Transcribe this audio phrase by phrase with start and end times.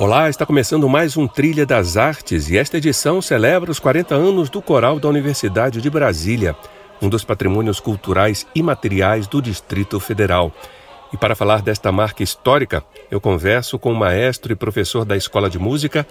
[0.00, 4.48] Olá, está começando mais um Trilha das Artes e esta edição celebra os 40 anos
[4.48, 6.56] do Coral da Universidade de Brasília,
[7.02, 10.54] um dos patrimônios culturais imateriais do Distrito Federal.
[11.12, 15.50] E para falar desta marca histórica, eu converso com o maestro e professor da Escola
[15.50, 16.06] de Música,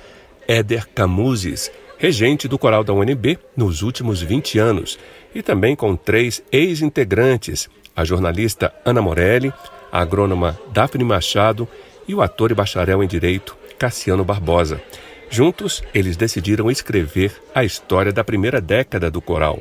[0.47, 4.99] Éder Camuses, regente do coral da UNB nos últimos 20 anos,
[5.33, 9.51] e também com três ex-integrantes, a jornalista Ana Morelli,
[9.91, 11.67] a agrônoma Daphne Machado
[12.07, 14.81] e o ator e bacharel em Direito Cassiano Barbosa.
[15.29, 19.59] Juntos, eles decidiram escrever a história da primeira década do coral.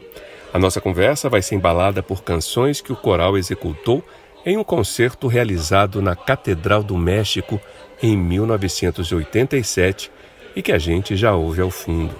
[0.52, 4.04] A nossa conversa vai ser embalada por canções que o coral executou
[4.44, 7.60] em um concerto realizado na Catedral do México
[8.02, 10.10] em 1987
[10.56, 12.14] e que a gente já ouve ao fundo.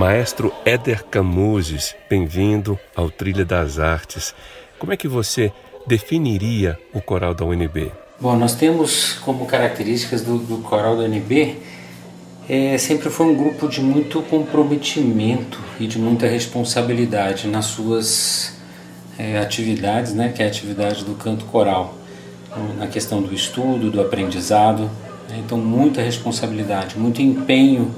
[0.00, 4.34] Maestro Éder Camuses, bem-vindo ao Trilha das Artes.
[4.78, 5.52] Como é que você
[5.86, 7.92] definiria o coral da UNB?
[8.18, 11.58] Bom, nós temos como características do, do coral da UNB
[12.48, 18.54] é, sempre foi um grupo de muito comprometimento e de muita responsabilidade nas suas
[19.18, 21.94] é, atividades, né, que é a atividade do canto coral,
[22.78, 24.84] na questão do estudo, do aprendizado.
[25.28, 27.94] Né, então, muita responsabilidade, muito empenho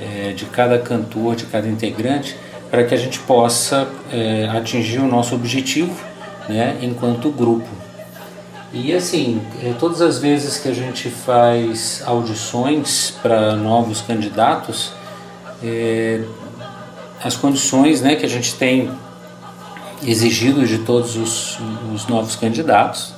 [0.00, 2.36] é, de cada cantor, de cada integrante,
[2.70, 5.94] para que a gente possa é, atingir o nosso objetivo
[6.48, 7.68] né, enquanto grupo.
[8.72, 14.92] E assim, é, todas as vezes que a gente faz audições para novos candidatos,
[15.62, 16.22] é,
[17.22, 18.90] as condições né, que a gente tem
[20.06, 21.58] exigido de todos os,
[21.92, 23.12] os novos candidatos,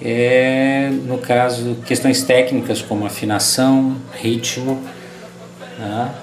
[0.00, 4.82] é, no caso, questões técnicas como afinação, ritmo,
[5.78, 6.14] né?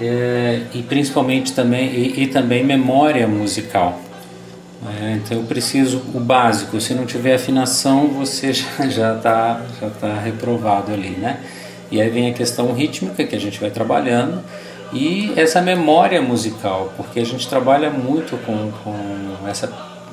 [0.00, 4.00] É, e principalmente também e, e também memória musical.
[5.00, 6.80] É, então eu preciso o básico.
[6.80, 8.52] Se não tiver afinação, você
[8.88, 11.40] já está já tá reprovado ali, né?
[11.90, 14.42] E aí vem a questão rítmica que a gente vai trabalhando
[14.92, 19.70] e essa memória musical, porque a gente trabalha muito com, com essa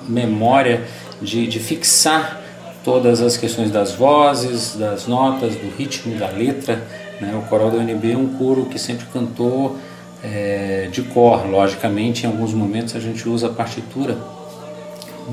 [0.07, 0.83] memória
[1.21, 2.41] de, de fixar
[2.83, 6.83] todas as questões das vozes, das notas, do ritmo, da letra,
[7.19, 7.35] né?
[7.35, 9.77] O coral da UNB é um coro que sempre cantou
[10.23, 14.17] é, de cor, logicamente em alguns momentos a gente usa a partitura,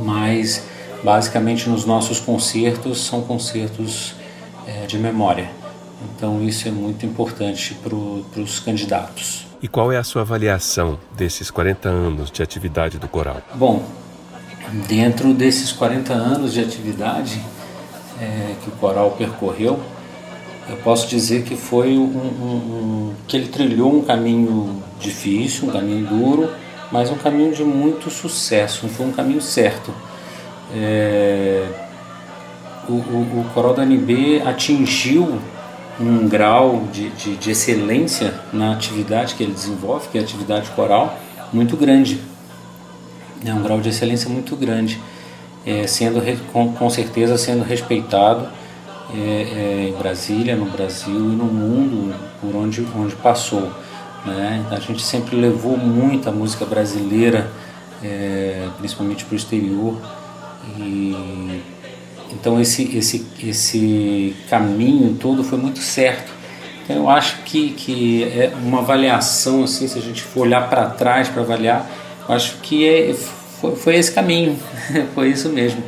[0.04, 0.66] mas
[1.02, 4.14] basicamente nos nossos concertos são concertos
[4.66, 5.50] é, de memória.
[6.14, 7.94] Então isso é muito importante para
[8.40, 9.46] os candidatos.
[9.62, 13.40] E qual é a sua avaliação desses 40 anos de atividade do coral?
[13.54, 13.84] Bom,
[14.88, 17.40] dentro desses 40 anos de atividade
[18.20, 19.80] é, que o coral percorreu,
[20.68, 25.72] eu posso dizer que foi um, um, um, que ele trilhou um caminho difícil, um
[25.72, 26.50] caminho duro,
[26.90, 29.92] mas um caminho de muito sucesso, foi um caminho certo.
[30.74, 31.66] É,
[32.88, 35.38] o, o, o Coral da NB atingiu
[36.00, 40.70] um grau de, de, de, excelência na atividade que ele desenvolve, que é a atividade
[40.70, 41.18] coral,
[41.52, 42.20] muito grande.
[43.44, 45.00] É um grau de excelência muito grande,
[45.66, 46.20] é, sendo
[46.52, 48.48] com, com certeza sendo respeitado
[49.14, 53.70] é, é, em Brasília, no Brasil e no mundo por onde, onde passou.
[54.24, 54.64] Né?
[54.70, 57.50] A gente sempre levou muito a música brasileira,
[58.02, 59.96] é, principalmente para o exterior.
[60.78, 61.62] E,
[62.32, 66.32] então esse, esse, esse caminho todo foi muito certo.
[66.84, 70.86] Então eu acho que, que é uma avaliação, assim, se a gente for olhar para
[70.86, 71.88] trás para avaliar,
[72.28, 74.58] eu acho que é, foi, foi esse caminho,
[75.14, 75.82] foi isso mesmo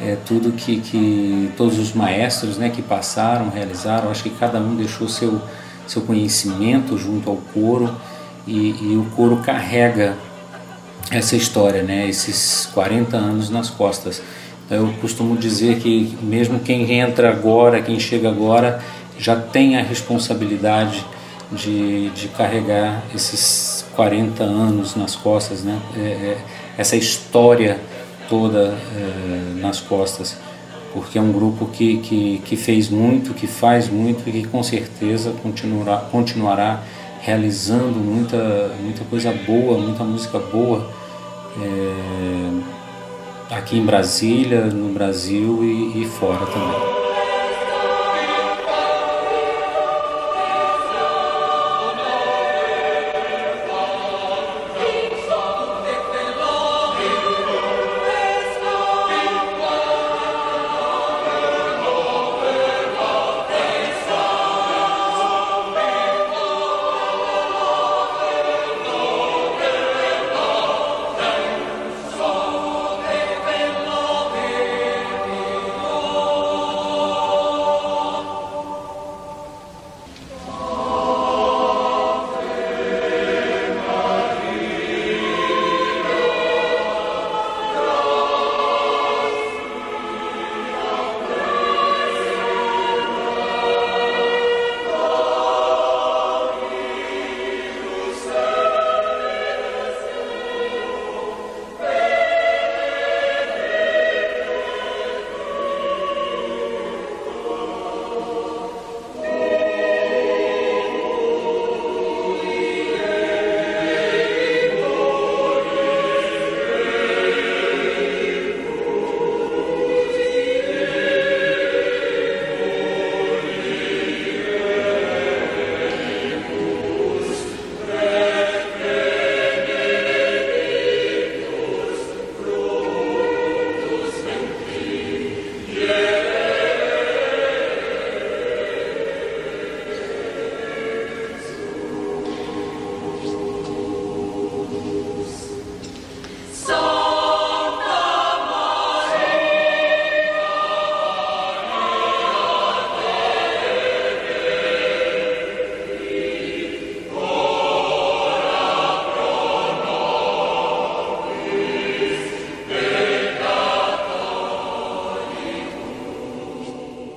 [0.00, 4.76] é, tudo que, que todos os maestros né, que passaram, realizaram, acho que cada um
[4.76, 5.40] deixou seu,
[5.86, 7.94] seu conhecimento junto ao coro
[8.46, 10.16] e, e o coro carrega
[11.10, 14.22] essa história, né, esses 40 anos nas costas.
[14.66, 18.80] Então, eu costumo dizer que mesmo quem entra agora, quem chega agora,
[19.18, 21.04] já tem a responsabilidade
[21.50, 25.80] de, de carregar esses 40 anos nas costas, né?
[25.96, 26.38] É, é,
[26.76, 27.80] essa história
[28.28, 30.36] toda é, nas costas,
[30.92, 34.62] porque é um grupo que, que, que fez muito, que faz muito e que com
[34.62, 36.82] certeza continuará, continuará
[37.20, 40.90] realizando muita, muita coisa boa, muita música boa
[41.60, 46.97] é, aqui em Brasília, no Brasil e, e fora também.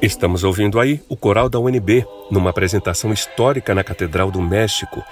[0.02, 5.04] Estamos ouvindo aí o coral da UNB, numa apresentação histórica na Catedral do México.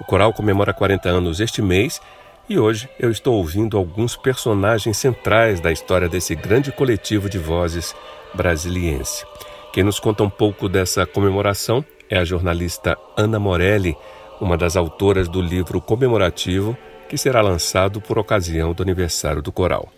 [0.00, 2.00] O coral comemora 40 anos este mês
[2.48, 7.92] e hoje eu estou ouvindo alguns personagens centrais da história desse grande coletivo de vozes
[8.34, 9.24] brasiliense.
[9.72, 13.96] Quem nos conta um pouco dessa comemoração é a jornalista Ana Morelli,
[14.40, 16.78] uma das autoras do livro comemorativo
[17.08, 19.88] que será lançado por ocasião do aniversário do coral.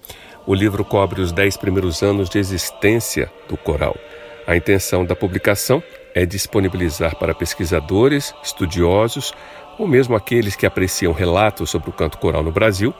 [0.47, 3.95] O livro cobre os dez primeiros anos de existência do coral.
[4.49, 5.83] A intenção da publicação
[6.15, 9.35] é disponibilizar para pesquisadores, estudiosos
[9.79, 12.95] ou mesmo aqueles que apreciam relatos sobre o canto coral no Brasil,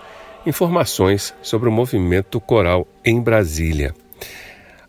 [0.45, 3.95] informações sobre o movimento coral em Brasília.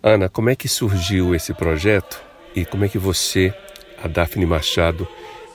[0.03, 2.21] Ana, como é que surgiu esse projeto
[2.53, 3.53] e como é que você,
[4.03, 5.07] a Daphne Machado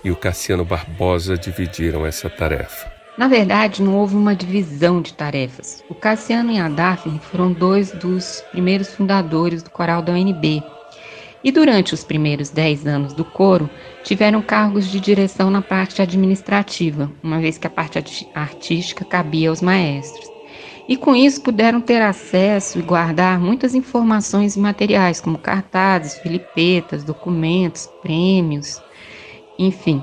[0.03, 2.91] e o Cassiano Barbosa dividiram essa tarefa?
[3.19, 5.85] Na verdade, não houve uma divisão de tarefas.
[5.87, 10.65] O Cassiano e a Daphne foram dois dos primeiros fundadores do coral da UNB,
[11.44, 13.69] e durante os primeiros dez anos do coro,
[14.02, 17.98] tiveram cargos de direção na parte administrativa, uma vez que a parte
[18.34, 20.27] artística cabia aos maestros.
[20.89, 27.05] E com isso puderam ter acesso e guardar muitas informações e materiais, como cartazes, filipetas,
[27.05, 28.82] documentos, prêmios,
[29.58, 30.03] enfim.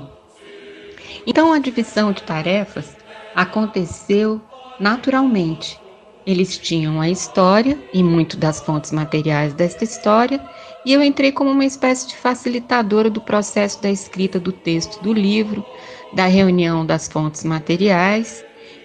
[1.26, 2.96] Então a divisão de tarefas
[3.34, 4.40] aconteceu
[4.78, 5.81] naturalmente.
[6.26, 10.40] Eles tinham a história e muito das fontes materiais desta história
[10.84, 15.12] e eu entrei como uma espécie de facilitadora do processo da escrita do texto do
[15.12, 15.64] livro,
[16.12, 18.44] da reunião das fontes materiais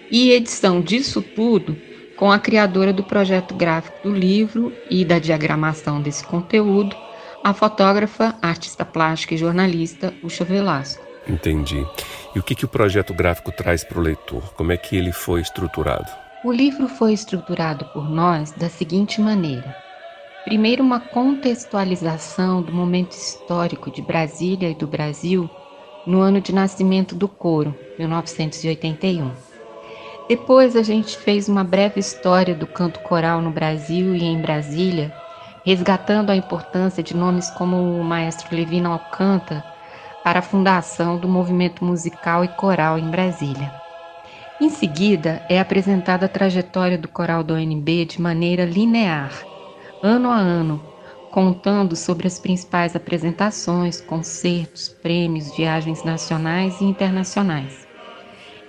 [0.09, 1.77] e edição disso tudo
[2.15, 6.95] com a criadora do projeto gráfico do livro e da diagramação desse conteúdo,
[7.43, 11.05] a fotógrafa, artista plástica e jornalista Ucha Velasco.
[11.29, 11.85] Entendi.
[12.33, 14.53] E o que, que o projeto gráfico traz para o leitor?
[14.53, 16.26] Como é que ele foi estruturado?
[16.47, 19.75] O livro foi estruturado por nós da seguinte maneira.
[20.45, 25.49] Primeiro, uma contextualização do momento histórico de Brasília e do Brasil
[26.05, 29.33] no ano de nascimento do coro, 1981.
[30.29, 35.11] Depois, a gente fez uma breve história do canto coral no Brasil e em Brasília,
[35.65, 39.65] resgatando a importância de nomes como o maestro Levino Alcântara
[40.23, 43.76] para a fundação do movimento musical e coral em Brasília.
[44.59, 49.47] Em seguida, é apresentada a trajetória do coral do ONB de maneira linear
[50.01, 50.91] ano a ano,
[51.29, 57.87] contando sobre as principais apresentações, concertos, prêmios, viagens nacionais e internacionais.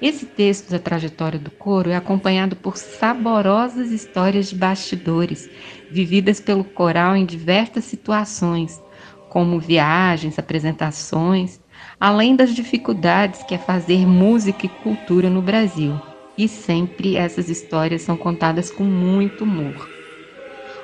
[0.01, 5.49] Esse texto da trajetória do coro é acompanhado por saborosas histórias de bastidores,
[5.91, 8.83] vividas pelo coral em diversas situações,
[9.29, 11.61] como viagens, apresentações,
[12.01, 16.01] além das dificuldades que é fazer música e cultura no Brasil.
[16.37, 19.89] E sempre essas histórias são contadas com muito humor.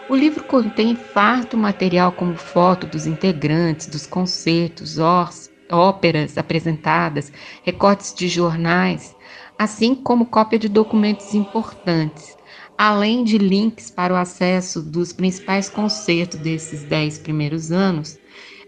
[0.08, 4.98] O livro contém farto material como foto dos integrantes, dos concertos,
[5.70, 9.14] óperas apresentadas, recortes de jornais,
[9.58, 12.36] assim como cópia de documentos importantes,
[12.76, 18.18] além de links para o acesso dos principais concertos desses dez primeiros anos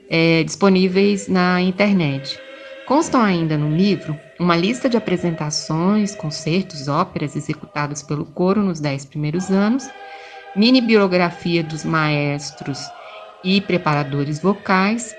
[0.08, 2.38] é, disponíveis na internet.
[2.86, 9.04] Constam ainda no livro uma lista de apresentações, concertos, óperas executadas pelo coro nos dez
[9.04, 9.88] primeiros anos,
[10.54, 12.78] mini biografia dos maestros
[13.42, 15.14] e preparadores vocais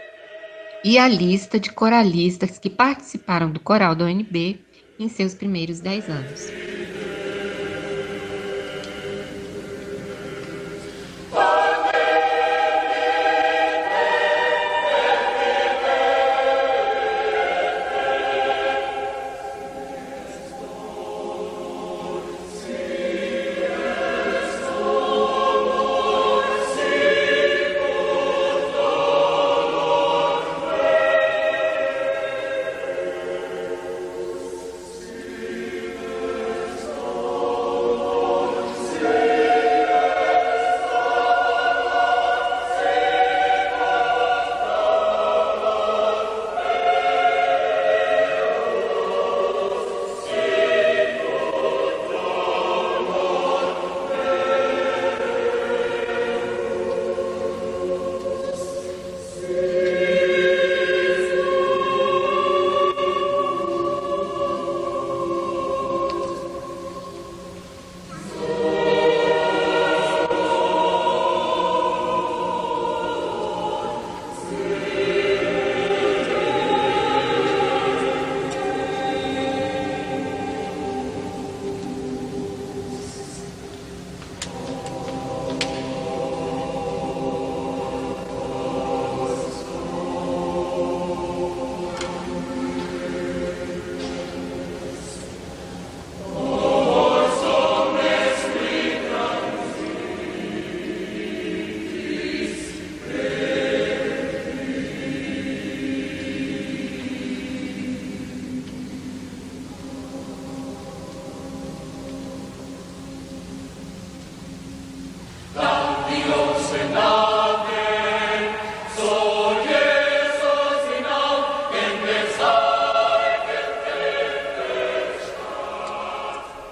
[0.83, 4.59] e a lista de coralistas que participaram do coral da UNB
[4.99, 6.49] em seus primeiros dez anos.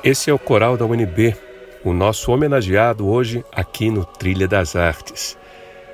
[0.06, 1.36] Esse é o coral da UNB,
[1.84, 5.36] o nosso homenageado hoje aqui no Trilha das Artes.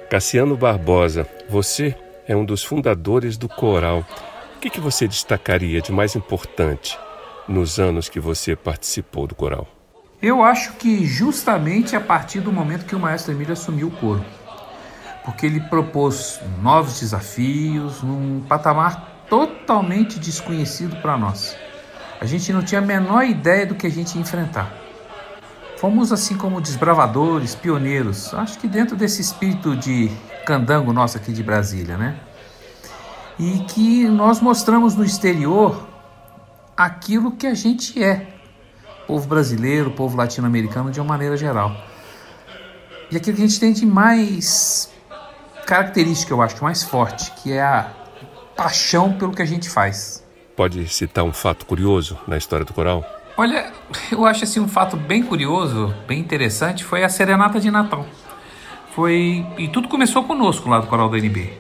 [0.10, 1.96] Cassiano Barbosa, você
[2.27, 4.06] é um dos fundadores do coral.
[4.58, 7.00] O que, que você destacaria de mais importante
[7.48, 9.65] nos anos que você participou do coral?
[10.22, 14.25] Eu acho que justamente a partir do momento que o maestro Emílio assumiu o coro,
[15.24, 21.56] porque ele propôs novos desafios num patamar totalmente desconhecido para nós.
[22.22, 24.72] A gente não tinha a menor ideia do que a gente ia enfrentar.
[25.78, 30.12] Fomos assim como desbravadores, pioneiros, acho que dentro desse espírito de
[30.46, 32.20] candango nosso aqui de Brasília, né?
[33.40, 35.88] E que nós mostramos no exterior
[36.78, 38.28] aquilo que a gente é,
[39.08, 41.75] povo brasileiro, povo latino-americano de uma maneira geral.
[43.10, 44.92] E aquilo que a gente tem de mais
[45.66, 47.92] característica, eu acho, mais forte, que é a
[48.56, 50.22] paixão pelo que a gente faz
[50.55, 53.05] pode citar um fato curioso na história do coral?
[53.38, 53.72] Olha,
[54.12, 58.05] eu acho assim um fato bem curioso, bem interessante, foi a serenata de Natal.
[58.93, 61.51] Foi e tudo começou conosco lá do coral da NB.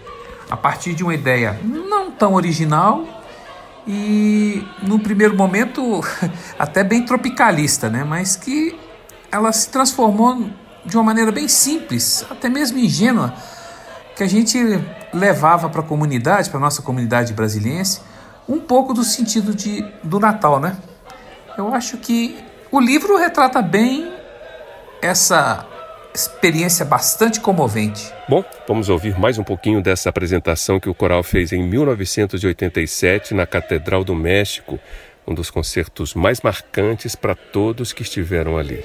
[0.49, 3.05] A partir de uma ideia não tão original
[3.87, 6.01] e no primeiro momento
[6.59, 8.03] até bem tropicalista, né?
[8.03, 8.77] Mas que
[9.31, 10.49] ela se transformou
[10.85, 13.33] de uma maneira bem simples, até mesmo ingênua,
[14.15, 14.57] que a gente
[15.13, 18.01] levava para a comunidade, para nossa comunidade brasiliense,
[18.51, 20.75] um pouco do sentido de, do Natal, né?
[21.57, 22.37] Eu acho que
[22.69, 24.11] o livro retrata bem
[25.01, 25.65] essa
[26.13, 28.11] experiência bastante comovente.
[28.27, 33.47] Bom, vamos ouvir mais um pouquinho dessa apresentação que o coral fez em 1987 na
[33.47, 34.77] Catedral do México,
[35.25, 38.83] um dos concertos mais marcantes para todos que estiveram ali.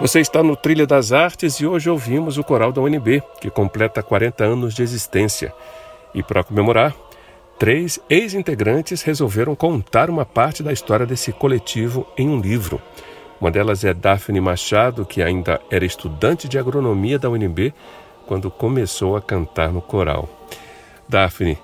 [0.00, 4.02] Você está no Trilha das Artes e hoje ouvimos o coral da UNB, que completa
[4.02, 5.52] 40 anos de existência.
[6.14, 6.96] E para comemorar,
[7.58, 12.80] três ex-integrantes resolveram contar uma parte da história desse coletivo em um livro.
[13.38, 17.74] Uma delas é Daphne Machado, que ainda era estudante de agronomia da UNB
[18.26, 20.26] quando começou a cantar no coral.
[21.06, 21.58] Daphne,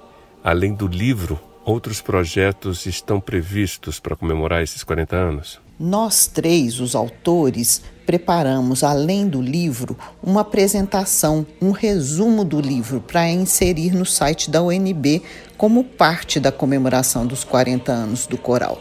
[0.44, 5.58] além do livro, outros projetos estão previstos para comemorar esses 40 anos?
[5.80, 13.28] Nós três, os autores, preparamos, além do livro, uma apresentação, um resumo do livro para
[13.28, 15.22] inserir no site da UNB
[15.58, 18.80] como parte da comemoração dos 40 anos do coral.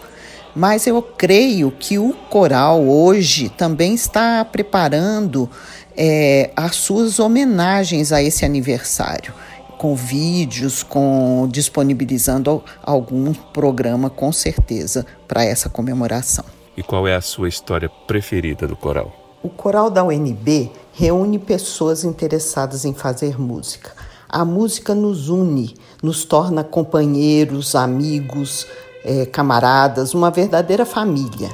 [0.55, 5.49] Mas eu creio que o coral hoje também está preparando
[5.97, 9.33] é, as suas homenagens a esse aniversário
[9.77, 16.45] com vídeos, com disponibilizando algum programa com certeza para essa comemoração.
[16.77, 19.11] E qual é a sua história preferida do coral?
[19.41, 23.93] O coral da UNB reúne pessoas interessadas em fazer música.
[24.27, 28.67] A música nos une, nos torna companheiros, amigos,
[29.03, 31.49] é, camaradas, uma verdadeira família.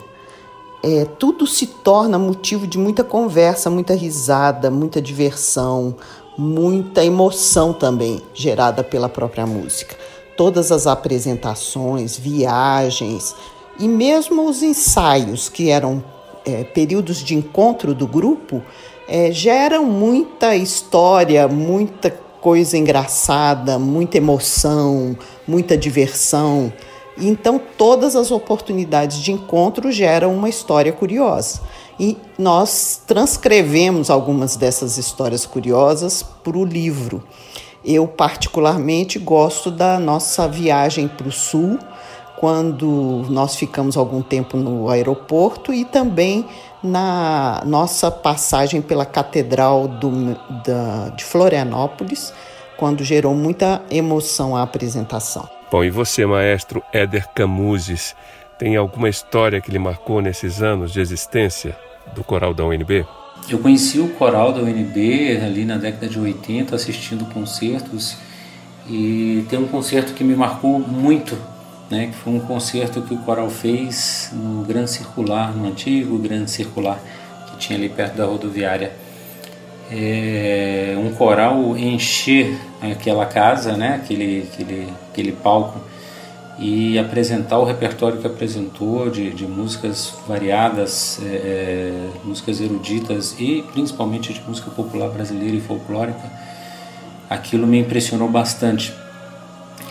[0.84, 5.96] É, tudo se torna motivo de muita conversa, muita risada, muita diversão,
[6.36, 9.96] muita emoção também gerada pela própria música.
[10.36, 13.36] Todas as apresentações, viagens,
[13.80, 16.04] e mesmo os ensaios, que eram
[16.46, 18.62] é, períodos de encontro do grupo,
[19.08, 25.16] é, geram muita história, muita coisa engraçada, muita emoção,
[25.48, 26.72] muita diversão.
[27.18, 31.62] Então, todas as oportunidades de encontro geram uma história curiosa.
[32.00, 37.24] E nós transcrevemos algumas dessas histórias curiosas para o livro.
[37.86, 41.78] Eu, particularmente, gosto da nossa viagem para o sul,
[42.42, 46.44] quando nós ficamos algum tempo no aeroporto e também
[46.82, 52.34] na nossa passagem pela Catedral do, da, de Florianópolis,
[52.78, 55.48] quando gerou muita emoção a apresentação.
[55.72, 58.16] Bom, e você, maestro Éder Camuses,
[58.58, 61.78] tem alguma história que lhe marcou nesses anos de existência
[62.16, 63.06] do coral da UNB?
[63.48, 68.18] Eu conheci o coral da UNB ali na década de 80, assistindo concertos,
[68.90, 71.38] e tem um concerto que me marcou muito
[71.92, 76.50] né, que foi um concerto que o coral fez no Grande Circular, no antigo Grande
[76.50, 76.98] Circular,
[77.48, 78.94] que tinha ali perto da rodoviária.
[79.92, 85.82] É, um coral encher aquela casa, né, aquele, aquele, aquele palco,
[86.58, 93.66] e apresentar o repertório que apresentou de, de músicas variadas, é, é músicas eruditas e
[93.74, 96.32] principalmente de música popular brasileira e folclórica,
[97.30, 98.94] aquilo me impressionou bastante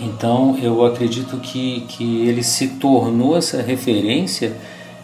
[0.01, 4.57] então eu acredito que, que ele se tornou essa referência,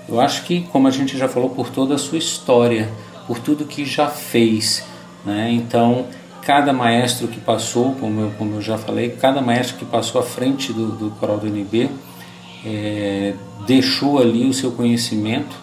[0.09, 2.88] eu acho que, como a gente já falou, por toda a sua história,
[3.26, 4.85] por tudo que já fez.
[5.24, 5.50] Né?
[5.52, 6.06] Então,
[6.42, 10.24] cada maestro que passou, como eu, como eu já falei, cada maestro que passou à
[10.24, 11.90] frente do, do Coral do NB
[12.64, 13.35] é,
[13.66, 15.56] deixou ali o seu conhecimento,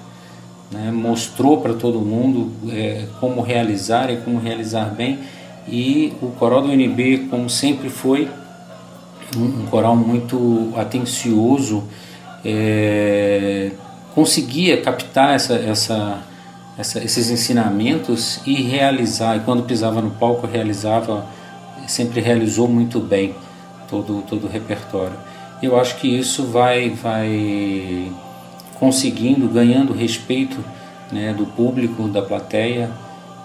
[0.69, 0.91] né?
[0.91, 5.19] mostrou para todo mundo é, como realizar e como realizar bem.
[5.65, 8.27] E o Coral do NB, como sempre foi,
[9.35, 11.83] um, coral muito atencioso,
[12.43, 13.71] é,
[14.13, 16.21] conseguia captar essa, essa,
[16.77, 19.37] essa, esses ensinamentos e realizar.
[19.37, 21.25] E quando pisava no palco, realizava,
[21.87, 23.35] sempre realizou muito bem
[23.89, 25.15] todo, todo o repertório.
[25.61, 28.11] Eu acho que isso vai, vai
[28.79, 30.57] conseguindo, ganhando respeito
[31.11, 32.91] né, do público, da plateia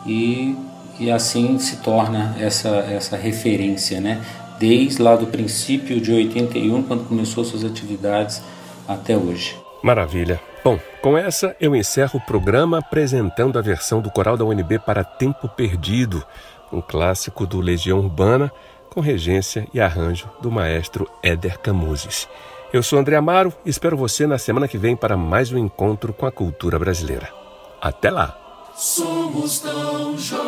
[0.07, 0.57] e,
[0.99, 4.21] e assim se torna essa, essa referência, né?
[4.59, 8.43] Desde lá do princípio de 81, quando começou suas atividades,
[8.87, 9.57] até hoje.
[9.83, 10.41] Maravilha.
[10.65, 15.05] Bom, com essa eu encerro o programa apresentando a versão do coral da UNB para
[15.05, 16.25] Tempo Perdido,
[16.73, 18.53] um clássico do Legião Urbana,
[18.91, 22.29] com regência e arranjo do maestro Éder Camuses.
[22.73, 26.13] Eu sou André Amaro e espero você na semana que vem para mais um encontro
[26.13, 27.33] com a cultura brasileira.
[27.81, 28.37] Até lá!
[28.75, 30.48] Somos tão jovens.